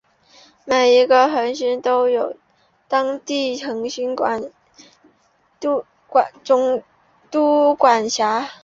[0.65, 2.35] 每一个行星都由
[2.87, 4.51] 当地的行星总
[7.29, 8.49] 督管辖。